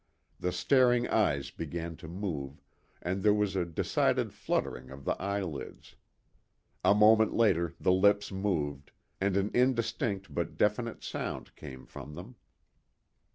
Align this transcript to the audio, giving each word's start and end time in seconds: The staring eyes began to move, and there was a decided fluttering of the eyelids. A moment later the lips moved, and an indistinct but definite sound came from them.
The 0.39 0.51
staring 0.51 1.07
eyes 1.09 1.51
began 1.51 1.95
to 1.97 2.07
move, 2.07 2.59
and 3.03 3.21
there 3.21 3.35
was 3.35 3.55
a 3.55 3.65
decided 3.67 4.33
fluttering 4.33 4.89
of 4.89 5.05
the 5.05 5.13
eyelids. 5.21 5.95
A 6.83 6.95
moment 6.95 7.35
later 7.35 7.75
the 7.79 7.93
lips 7.93 8.31
moved, 8.31 8.89
and 9.19 9.37
an 9.37 9.51
indistinct 9.53 10.33
but 10.33 10.57
definite 10.57 11.03
sound 11.03 11.55
came 11.55 11.85
from 11.85 12.15
them. 12.15 12.35